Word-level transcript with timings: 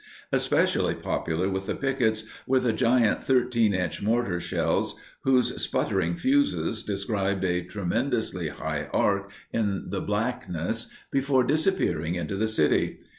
Especially 0.31 0.95
popular 0.95 1.47
with 1.47 1.67
the 1.67 1.75
pickets 1.75 2.23
were 2.47 2.59
the 2.59 2.73
giant 2.73 3.23
13 3.23 3.75
inch 3.75 4.01
mortar 4.01 4.39
shells 4.39 4.95
whose 5.25 5.61
sputtering 5.61 6.15
fuses 6.15 6.81
described 6.81 7.43
a 7.43 7.63
tremendously 7.65 8.47
high 8.49 8.85
arc 8.95 9.29
in 9.53 9.91
the 9.91 10.01
blackness 10.01 10.87
before 11.11 11.43
disappearing 11.43 12.15
into 12.15 12.35
the 12.35 12.47
city. 12.47 13.01